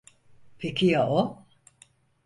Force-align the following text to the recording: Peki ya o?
Peki 0.59 0.85
ya 0.87 1.05
o? 1.07 1.45